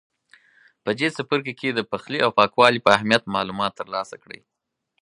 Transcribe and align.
په 0.83 0.89
دې 0.99 1.07
څپرکي 1.15 1.53
کې 1.59 1.69
د 1.73 1.79
پخلي 1.91 2.19
او 2.25 2.31
پاکوالي 2.39 2.79
په 2.85 2.89
اهمیت 2.97 3.23
معلومات 3.35 3.73
ترلاسه 3.81 4.15
کړئ. 4.23 4.39